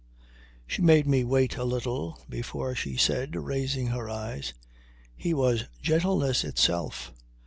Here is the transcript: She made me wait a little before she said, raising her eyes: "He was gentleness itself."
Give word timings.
She 0.65 0.81
made 0.81 1.05
me 1.05 1.23
wait 1.23 1.57
a 1.57 1.63
little 1.63 2.19
before 2.27 2.73
she 2.73 2.97
said, 2.97 3.35
raising 3.35 3.85
her 3.89 4.09
eyes: 4.09 4.55
"He 5.15 5.31
was 5.31 5.65
gentleness 5.79 6.43
itself." 6.43 7.13